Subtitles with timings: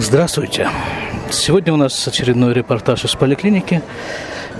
[0.00, 0.68] Здравствуйте.
[1.28, 3.82] Сегодня у нас очередной репортаж из поликлиники.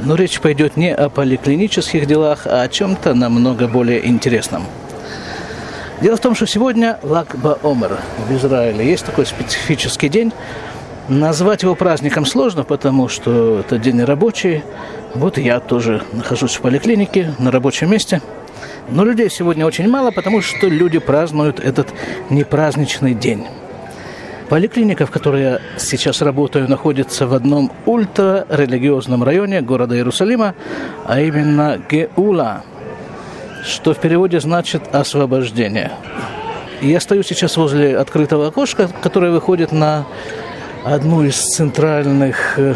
[0.01, 4.65] Но речь пойдет не о поликлинических делах, а о чем-то намного более интересном.
[6.01, 7.99] Дело в том, что сегодня Лагба Омер
[8.29, 8.85] в Израиле.
[8.85, 10.33] Есть такой специфический день.
[11.09, 14.65] Назвать его праздником сложно, потому что это день рабочий.
[15.15, 18.23] Вот я тоже нахожусь в поликлинике, на рабочем месте.
[18.89, 21.95] Но людей сегодня очень мало, потому что люди празднуют этот
[22.29, 23.47] непраздничный день.
[24.49, 30.55] Поликлиника, в которой я сейчас работаю, находится в одном ультрарелигиозном районе города Иерусалима,
[31.05, 32.63] а именно Геула,
[33.63, 35.93] что в переводе значит «освобождение».
[36.81, 40.07] Я стою сейчас возле открытого окошка, которое выходит на
[40.85, 42.75] одну из центральных э,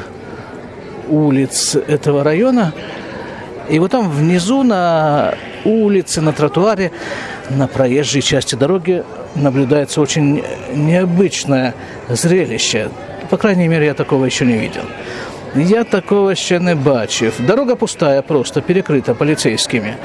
[1.09, 2.75] улиц этого района.
[3.71, 5.35] И вот там внизу на
[5.65, 6.91] улице, на тротуаре,
[7.49, 9.05] на проезжей части дороги
[9.35, 10.43] наблюдается очень
[10.75, 11.75] необычное
[12.09, 12.89] зрелище.
[13.31, 14.83] По крайней мере, я такого еще не видел.
[15.55, 17.35] Я такого ще не бачив.
[17.39, 19.97] Дорога пустая просто, перекрыта полицейскими.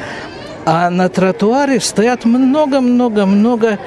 [0.66, 3.80] А на тротуаре стоят много-много-много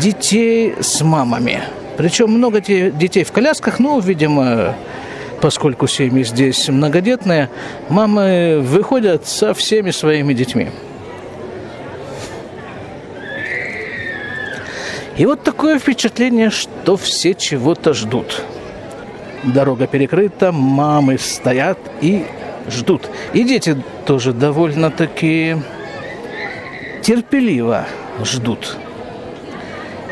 [0.00, 1.62] детей с мамами.
[1.96, 4.74] Причем много детей в колясках, ну, видимо,
[5.40, 7.48] поскольку семьи здесь многодетные,
[7.88, 10.68] мамы выходят со всеми своими детьми.
[15.22, 18.42] И вот такое впечатление, что все чего-то ждут.
[19.44, 22.26] Дорога перекрыта, мамы стоят и
[22.68, 23.08] ждут.
[23.32, 25.58] И дети тоже довольно-таки
[27.02, 27.86] терпеливо
[28.24, 28.76] ждут.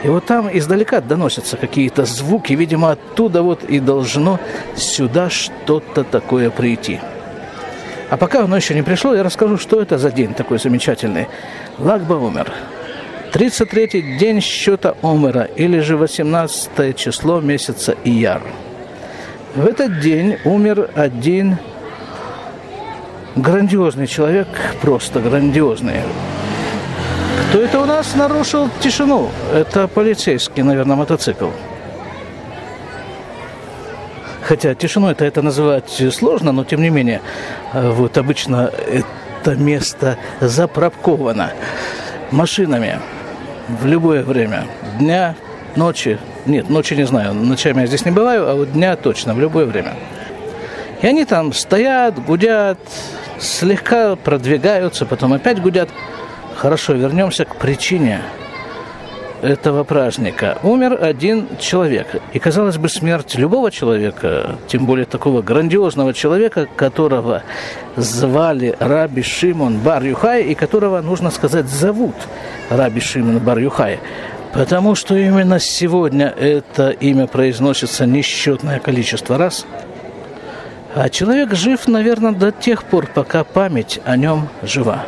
[0.05, 4.38] И вот там издалека доносятся какие-то звуки, видимо, оттуда вот и должно
[4.77, 7.00] сюда что-то такое прийти.
[8.11, 11.27] А пока оно еще не пришло, я расскажу, что это за день такой замечательный.
[11.78, 12.53] Лагба умер.
[13.32, 18.42] 33-й день счета Омера, или же 18 число месяца Ияр.
[19.54, 21.58] В этот день умер один
[23.36, 24.48] грандиозный человек,
[24.80, 26.00] просто грандиозный.
[27.48, 29.30] Кто это у нас нарушил тишину?
[29.52, 31.50] Это полицейский, наверное, мотоцикл.
[34.42, 37.20] Хотя тишину это, это называть сложно, но тем не менее,
[37.72, 41.52] вот обычно это место запробковано
[42.32, 43.00] машинами
[43.69, 44.66] в любое время.
[44.98, 45.34] Дня,
[45.76, 46.19] ночи.
[46.47, 47.34] Нет, ночи не знаю.
[47.34, 49.94] Ночами я здесь не бываю, а вот дня точно, в любое время.
[51.03, 52.78] И они там стоят, гудят,
[53.38, 55.88] слегка продвигаются, потом опять гудят.
[56.56, 58.20] Хорошо, вернемся к причине
[59.42, 60.58] этого праздника.
[60.62, 62.16] Умер один человек.
[62.32, 67.42] И, казалось бы, смерть любого человека, тем более такого грандиозного человека, которого
[67.96, 72.14] звали Раби Шимон Бар Юхай, и которого, нужно сказать, зовут
[72.68, 74.00] Раби Шимон Бар Юхай.
[74.52, 79.64] Потому что именно сегодня это имя произносится несчетное количество раз.
[80.94, 85.06] А человек жив, наверное, до тех пор, пока память о нем жива.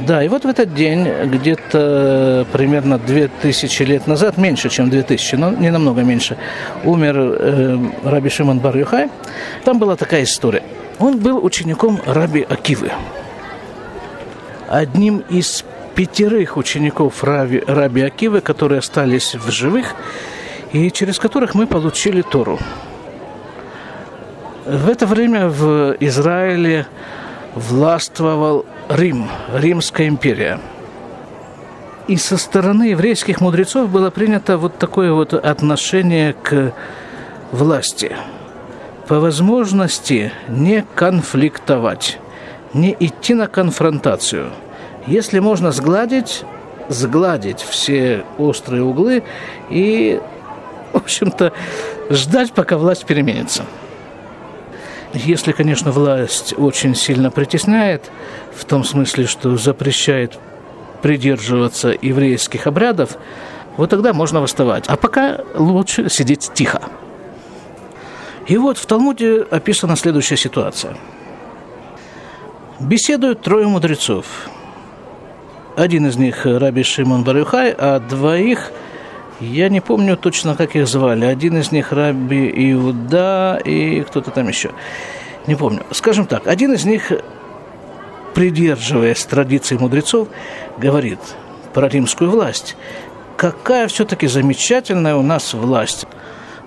[0.00, 5.50] Да, и вот в этот день, где-то примерно 2000 лет назад, меньше, чем 2000, но
[5.50, 6.36] не намного меньше,
[6.82, 9.08] умер э, Раби Шимон бар -Юхай.
[9.64, 10.62] Там была такая история.
[10.98, 12.90] Он был учеником Раби Акивы.
[14.68, 19.94] Одним из пятерых учеников Раби, Раби Акивы, которые остались в живых,
[20.72, 22.58] и через которых мы получили Тору.
[24.66, 26.86] В это время в Израиле
[27.54, 30.60] властвовал Рим, Римская империя.
[32.06, 36.74] И со стороны еврейских мудрецов было принято вот такое вот отношение к
[37.50, 38.14] власти.
[39.08, 42.18] По возможности не конфликтовать,
[42.74, 44.50] не идти на конфронтацию.
[45.06, 46.44] Если можно сгладить,
[46.90, 49.22] сгладить все острые углы
[49.70, 50.20] и,
[50.92, 51.52] в общем-то,
[52.10, 53.64] ждать, пока власть переменится.
[55.14, 58.10] Если, конечно, власть очень сильно притесняет,
[58.52, 60.38] в том смысле, что запрещает
[61.02, 63.16] придерживаться еврейских обрядов,
[63.76, 64.86] вот тогда можно восставать.
[64.88, 66.82] А пока лучше сидеть тихо.
[68.48, 70.96] И вот в Талмуде описана следующая ситуация.
[72.80, 74.26] Беседуют трое мудрецов.
[75.76, 78.72] Один из них Раби Шимон Барюхай, а двоих–
[79.40, 81.24] я не помню точно, как их звали.
[81.24, 84.70] Один из них Раби Иуда и кто-то там еще.
[85.46, 85.84] Не помню.
[85.90, 87.12] Скажем так, один из них,
[88.34, 90.28] придерживаясь традиции мудрецов,
[90.78, 91.18] говорит
[91.72, 92.76] про римскую власть.
[93.36, 96.06] Какая все-таки замечательная у нас власть.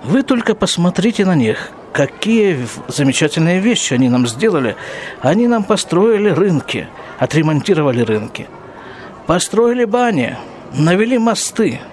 [0.04, 1.70] Вы только посмотрите на них.
[1.92, 4.76] Какие замечательные вещи они нам сделали.
[5.22, 6.86] Они нам построили рынки,
[7.18, 8.46] отремонтировали рынки.
[9.26, 10.36] Построили бани,
[10.74, 11.80] навели мосты–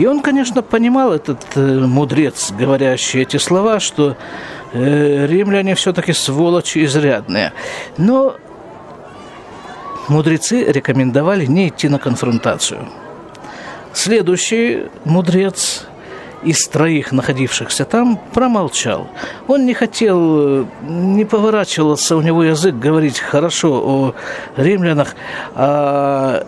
[0.00, 4.16] И он, конечно, понимал, этот э, мудрец, говорящий эти слова, что
[4.72, 7.52] э, римляне все-таки сволочи изрядные.
[7.98, 8.34] Но
[10.08, 12.88] мудрецы рекомендовали не идти на конфронтацию.
[13.92, 15.86] Следующий мудрец
[16.42, 19.06] из троих находившихся там промолчал.
[19.48, 24.14] Он не хотел, не поворачивался у него язык говорить хорошо о
[24.56, 25.14] римлянах,
[25.54, 26.46] а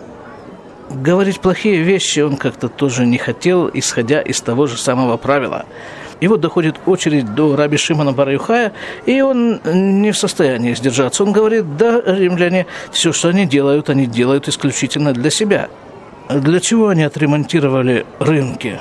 [0.93, 5.65] говорить плохие вещи он как-то тоже не хотел, исходя из того же самого правила.
[6.19, 8.71] И вот доходит очередь до раби Шимона Бараюхая,
[9.05, 11.23] и он не в состоянии сдержаться.
[11.23, 15.67] Он говорит, да, римляне, все, что они делают, они делают исключительно для себя.
[16.29, 18.79] Для чего они отремонтировали рынки?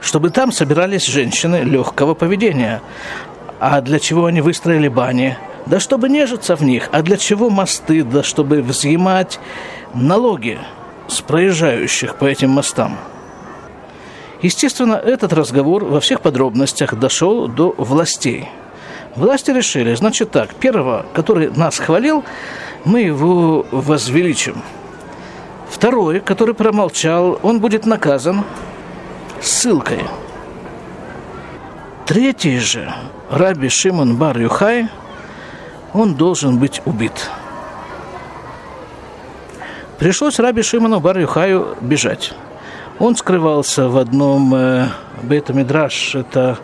[0.00, 2.80] Чтобы там собирались женщины легкого поведения.
[3.58, 5.36] А для чего они выстроили бани?
[5.66, 6.88] Да чтобы нежиться в них.
[6.92, 8.04] А для чего мосты?
[8.04, 9.40] Да чтобы взимать
[9.94, 10.58] налоги
[11.08, 12.96] с проезжающих по этим мостам.
[14.42, 18.48] Естественно, этот разговор во всех подробностях дошел до властей.
[19.16, 22.24] Власти решили, значит так, первого, который нас хвалил,
[22.84, 24.62] мы его возвеличим.
[25.68, 28.44] Второй, который промолчал, он будет наказан
[29.40, 30.04] ссылкой.
[32.06, 32.94] Третий же,
[33.30, 34.88] Раби Шимон Бар Юхай,
[35.92, 37.28] он должен быть убит.
[39.98, 42.32] Пришлось Раби Шимону Бар Юхаю бежать.
[43.00, 44.86] Он скрывался в одном э,
[45.24, 46.56] Бейт-Мидраш, это,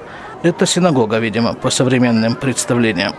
[0.45, 3.13] это синагога, видимо, по современным представлениям.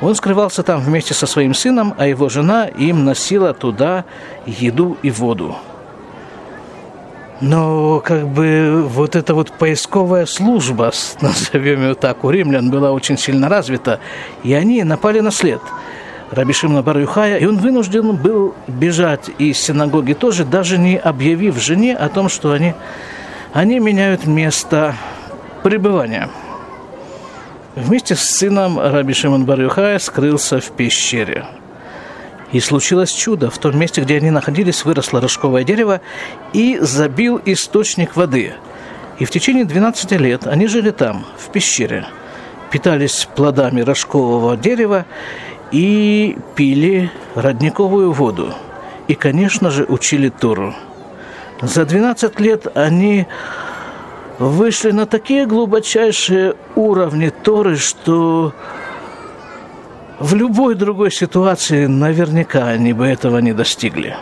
[0.00, 4.04] Он скрывался там вместе со своим сыном, а его жена им носила туда
[4.46, 5.56] еду и воду.
[7.40, 13.18] Но как бы вот эта вот поисковая служба, назовем ее так, у римлян была очень
[13.18, 13.98] сильно развита,
[14.44, 15.60] и они напали на след–
[16.32, 21.94] Раби Шимона бар и он вынужден был бежать из синагоги тоже, даже не объявив жене
[21.94, 22.72] о том, что они,
[23.52, 24.96] они меняют место
[25.62, 26.30] пребывания.
[27.76, 31.44] Вместе с сыном Раби Шимон бар скрылся в пещере.
[32.50, 33.50] И случилось чудо.
[33.50, 36.00] В том месте, где они находились, выросло рожковое дерево
[36.54, 38.54] и забил источник воды.
[39.18, 42.06] И в течение 12 лет они жили там, в пещере,
[42.70, 45.04] питались плодами рожкового дерева
[45.72, 48.54] и пили родниковую воду.
[49.08, 50.74] И, конечно же, учили Тору.
[51.60, 53.26] За 12 лет они
[54.38, 58.52] вышли на такие глубочайшие уровни Торы, что
[60.18, 64.16] в любой другой ситуации наверняка они бы этого не достигли.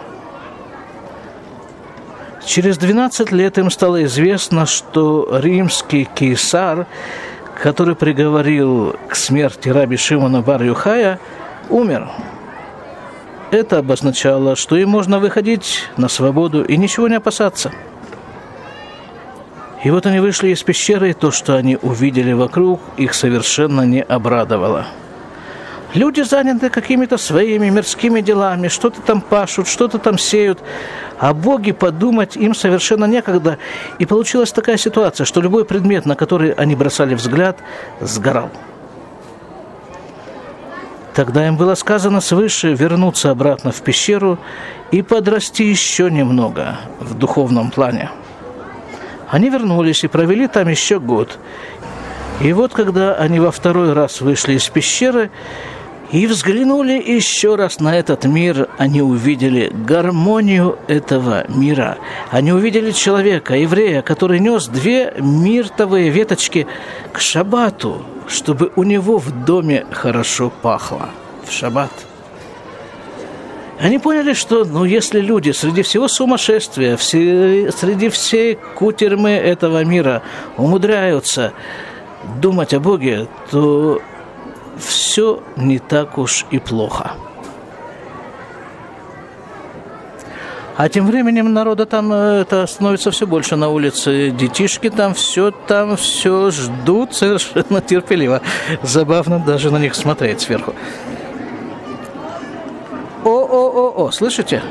[2.44, 6.86] Через 12 лет им стало известно, что римский кейсар,
[7.62, 11.18] который приговорил к смерти раби Шимона Бар-Юхая–
[11.70, 12.08] умер.
[13.50, 17.72] Это обозначало, что им можно выходить на свободу и ничего не опасаться.
[19.82, 24.02] И вот они вышли из пещеры, и то, что они увидели вокруг, их совершенно не
[24.02, 24.86] обрадовало.
[25.94, 30.60] Люди заняты какими-то своими мирскими делами, что-то там пашут, что-то там сеют,
[31.18, 33.58] а боги подумать им совершенно некогда.
[33.98, 37.58] И получилась такая ситуация, что любой предмет, на который они бросали взгляд,
[38.00, 38.50] сгорал.
[41.12, 44.38] Тогда им было сказано свыше вернуться обратно в пещеру
[44.92, 48.10] и подрасти еще немного в духовном плане.
[49.28, 51.38] Они вернулись и провели там еще год.
[52.40, 55.30] И вот когда они во второй раз вышли из пещеры
[56.12, 61.98] и взглянули еще раз на этот мир, они увидели гармонию этого мира.
[62.30, 66.66] Они увидели человека, еврея, который нес две миртовые веточки
[67.12, 71.10] к шабату, чтобы у него в доме хорошо пахло
[71.46, 71.92] в шаббат.
[73.78, 80.22] Они поняли, что ну, если люди среди всего сумасшествия, все, среди всей кутермы этого мира
[80.58, 81.54] умудряются
[82.40, 84.02] думать о Боге, то
[84.80, 87.12] все не так уж и плохо.
[90.76, 94.30] А тем временем народа там э, это становится все больше на улице.
[94.30, 98.40] Детишки там все там все ждут совершенно терпеливо.
[98.82, 100.74] Забавно даже на них смотреть сверху.
[103.24, 104.62] О-о-о-о, слышите?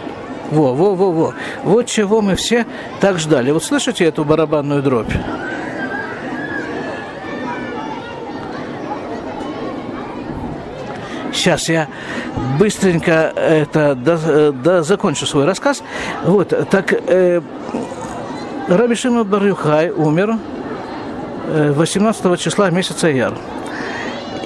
[0.49, 1.33] Во, во, во, во.
[1.63, 2.65] Вот чего мы все
[2.99, 3.51] так ждали.
[3.51, 5.13] Вот слышите эту барабанную дробь?
[11.39, 11.87] Сейчас я
[12.59, 15.81] быстренько это да, да, закончу свой рассказ.
[16.25, 17.39] Вот, так э,
[18.67, 20.35] Раби Шимон Барюхай умер
[21.47, 23.35] 18 э, числа месяца Яр.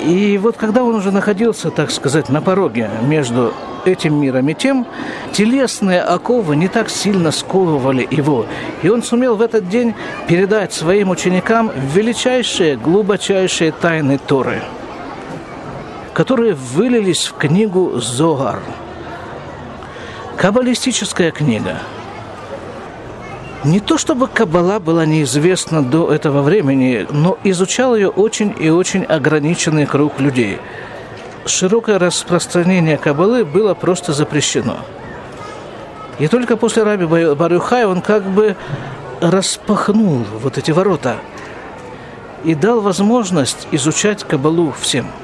[0.05, 4.85] И вот когда он уже находился, так сказать, на пороге между этим миром и тем,
[5.31, 8.45] телесные оковы не так сильно сковывали его.
[8.83, 9.95] И он сумел в этот день
[10.27, 14.61] передать своим ученикам величайшие, глубочайшие тайны Торы,
[16.13, 18.59] которые вылились в книгу Зогар.
[20.37, 21.77] Каббалистическая книга–
[23.63, 29.05] не то чтобы Каббала была неизвестна до этого времени, но изучал ее очень и очень
[29.05, 30.59] ограниченный круг людей.
[31.45, 34.79] Широкое распространение Каббалы было просто запрещено.
[36.19, 38.57] И только после Раби Барюхая он как бы
[39.21, 41.15] распахнул вот эти ворота
[42.43, 45.07] и дал возможность изучать Кабалу всем–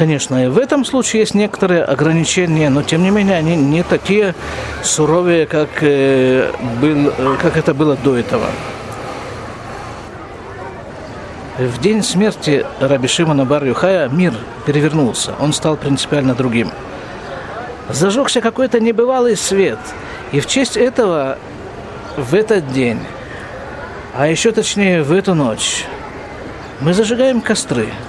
[0.00, 4.34] Конечно, и в этом случае есть некоторые ограничения, но тем не менее они не такие
[4.82, 8.46] суровые, как, э, был, э, как это было до этого.
[11.58, 14.32] В день смерти Раби Шимона бар Юхая мир
[14.64, 16.72] перевернулся, он стал принципиально другим.
[17.90, 19.80] Зажегся какой-то небывалый свет,
[20.32, 21.36] и в честь этого
[22.16, 23.00] в этот день,
[24.16, 25.84] а еще точнее в эту ночь,
[26.80, 27.90] мы зажигаем костры–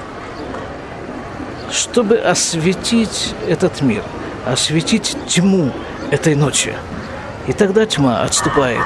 [1.72, 4.04] чтобы осветить этот мир,
[4.46, 5.72] осветить тьму
[6.12, 6.74] этой ночи.
[7.48, 8.86] И тогда тьма отступает.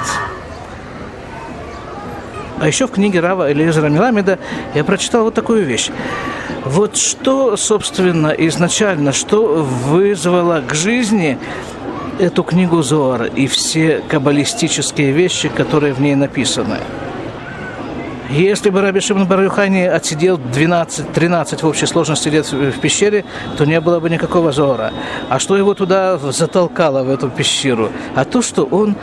[2.60, 4.39] А еще в книге Рава Элизера Миламеда
[4.74, 5.89] я прочитал вот такую вещь.
[6.63, 11.38] Вот что, собственно, изначально, что вызвало к жизни
[12.18, 16.77] эту книгу Зоар и все каббалистические вещи, которые в ней написаны–
[18.29, 23.25] если бы Раби Шимон Барюхани отсидел 12-13 в общей сложности лет в пещере,
[23.58, 24.91] то не было бы никакого зора.
[25.29, 27.91] А что его туда затолкало, в эту пещеру?
[28.15, 28.96] А то, что он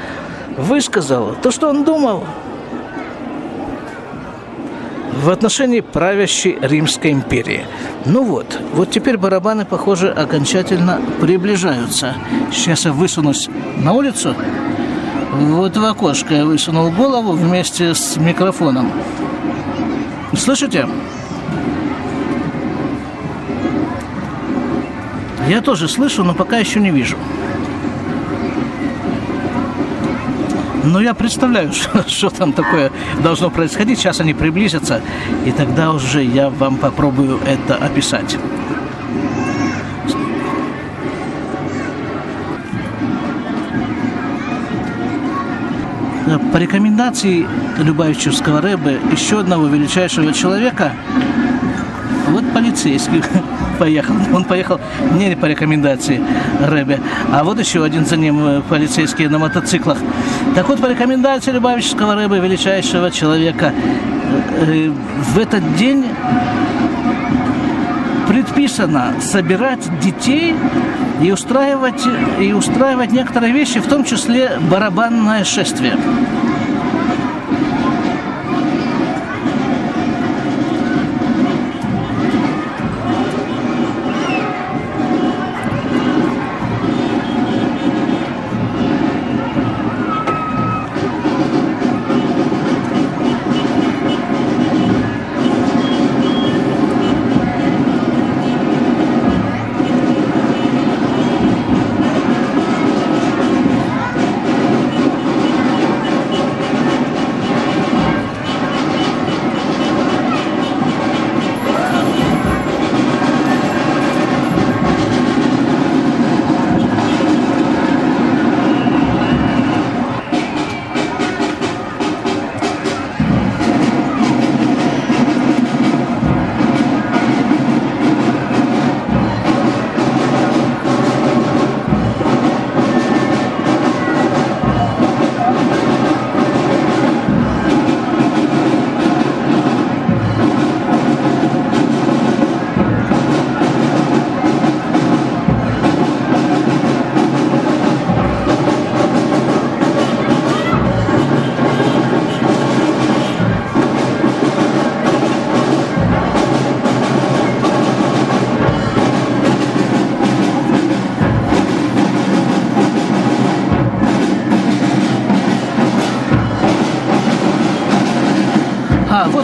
[0.56, 2.24] высказал, то, что он думал
[5.22, 7.64] в отношении правящей Римской империи.
[8.06, 12.14] Ну вот, вот теперь барабаны, похоже, окончательно приближаются.
[12.52, 14.34] Сейчас я высунусь на улицу,
[15.32, 18.92] вот в окошко я высунул голову вместе с микрофоном.
[20.36, 20.86] Слышите?
[25.48, 27.16] Я тоже слышу, но пока еще не вижу.
[30.84, 33.98] Но я представляю, что, что там такое должно происходить.
[33.98, 35.00] Сейчас они приблизятся,
[35.46, 38.36] и тогда уже я вам попробую это описать.
[46.38, 47.46] По рекомендации
[47.78, 50.92] Любавичевского Рэбе, еще одного величайшего человека,
[52.28, 53.22] вот полицейский
[53.78, 54.14] поехал.
[54.34, 54.80] Он поехал
[55.12, 56.22] не по рекомендации
[56.60, 57.00] Рэбе,
[57.32, 59.98] а вот еще один за ним э, полицейский на мотоциклах.
[60.54, 63.72] Так вот, по рекомендации Любавичевского Рэбе, величайшего человека,
[64.60, 64.90] э, э,
[65.34, 66.06] в этот день
[68.28, 70.54] предписано собирать детей
[71.22, 72.02] и устраивать,
[72.40, 75.96] и устраивать некоторые вещи, в том числе барабанное шествие.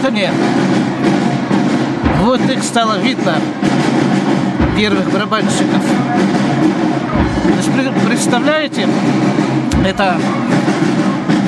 [0.05, 0.27] Они.
[2.21, 3.35] Вот их стало видно,
[4.77, 5.83] первых барабанщиков.
[8.05, 8.87] Представляете,
[9.85, 10.17] это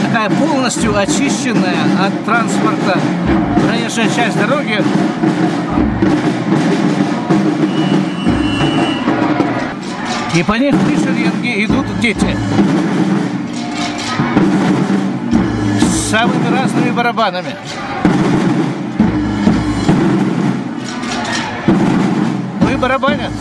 [0.06, 2.98] такая полностью очищенная от транспорта
[3.68, 4.82] проезжая часть дороги.
[10.36, 12.38] И по ней в идут дети.
[16.12, 17.56] Самыми разными барабанами.
[22.60, 23.32] Ну и барабанят.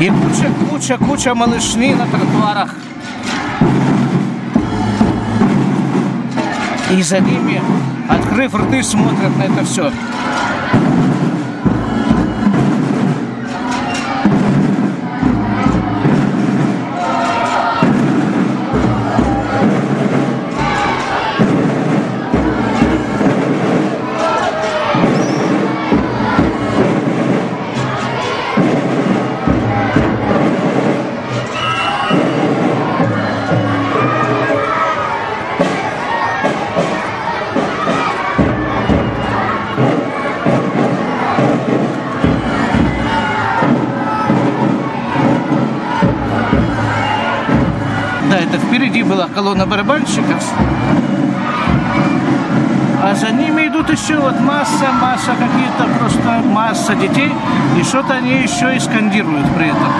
[0.00, 2.74] И куча, куча, куча малышни на тротуарах.
[6.90, 7.62] И за ними,
[8.08, 9.92] открыв рты, смотрят на это все.
[48.46, 50.44] Впереди была колонна барабанщиков,
[53.02, 57.32] а за ними идут еще вот масса, масса какие-то просто масса детей,
[57.76, 59.92] и что-то они еще и скандируют при этом.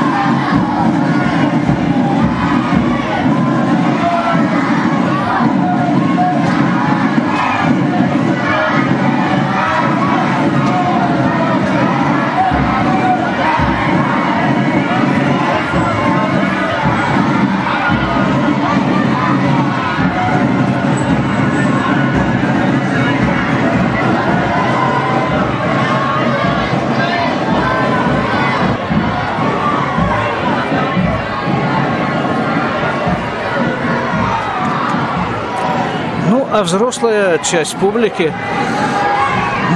[36.58, 38.32] А взрослая часть публики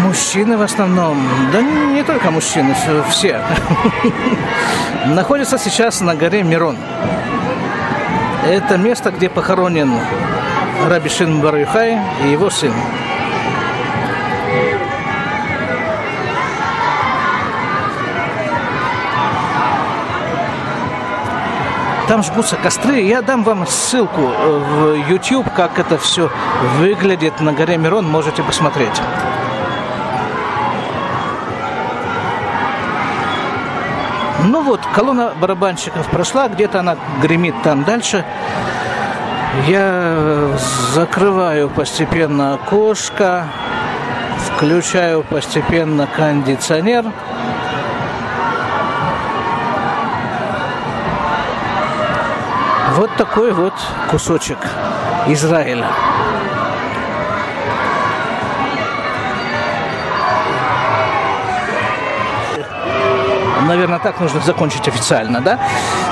[0.02, 1.16] Мужчины в основном,
[1.52, 2.74] да не, не только мужчины,
[3.08, 3.40] все,
[5.06, 6.76] находятся сейчас на горе Мирон.
[8.44, 9.92] Это место, где похоронен
[10.88, 12.72] Раби Шин Барюхай и его сын.
[22.12, 23.01] Там жгутся костры.
[23.01, 26.31] Я дам вам ссылку в YouTube, как это все
[26.77, 28.07] выглядит на горе Мирон.
[28.07, 29.01] Можете посмотреть.
[34.44, 38.27] Ну вот, колонна барабанщиков прошла, где-то она гремит там дальше.
[39.66, 40.51] Я
[40.92, 43.46] закрываю постепенно окошко,
[44.55, 47.07] включаю постепенно кондиционер–
[52.96, 53.74] Вот такой вот
[54.11, 54.59] кусочек
[55.26, 55.88] Израиля.
[63.72, 65.59] наверное, так нужно закончить официально, да?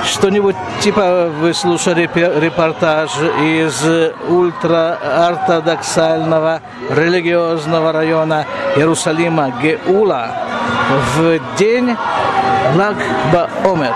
[0.05, 3.11] Что-нибудь типа вы слушали репортаж
[3.43, 3.85] из
[4.29, 10.31] ультраортодоксального религиозного района Иерусалима Геула
[11.17, 11.97] в день
[12.77, 12.97] Лаг
[13.65, 13.93] Омер.